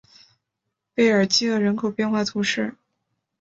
[0.95, 2.73] 贝尔济厄人口变化图示